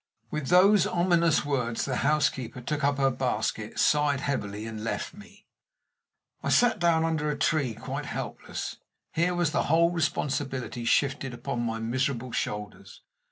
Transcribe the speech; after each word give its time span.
With 0.31 0.47
those 0.47 0.87
ominous 0.87 1.45
words 1.45 1.85
the 1.85 1.97
housekeeper 1.97 2.59
took 2.59 2.83
up 2.83 2.97
her 2.97 3.11
basket, 3.11 3.77
sighed 3.77 4.21
heavily, 4.21 4.65
and 4.65 4.83
left 4.83 5.13
me. 5.13 5.45
I 6.41 6.49
sat 6.49 6.79
down 6.79 7.05
under 7.05 7.29
a 7.29 7.37
tree 7.37 7.75
quite 7.75 8.07
helpless. 8.07 8.77
Here 9.13 9.35
was 9.35 9.51
the 9.51 9.65
whole 9.69 9.91
responsibility 9.91 10.85
shifted 10.85 11.35
upon 11.35 11.61
my 11.61 11.77
miserable 11.77 12.31
shoulders. 12.31 13.01